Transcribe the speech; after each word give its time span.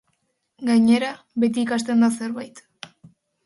Gainera, 0.69 1.11
beti 1.45 1.63
ikasten 1.67 2.05
da 2.07 2.13
zerbait. 2.21 2.67